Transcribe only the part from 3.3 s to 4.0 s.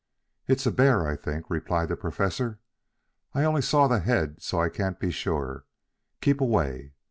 "I only saw the